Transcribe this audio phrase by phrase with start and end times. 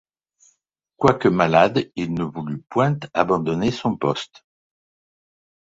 [0.97, 4.43] Quoique malade, il ne voulut point abandonner son poste.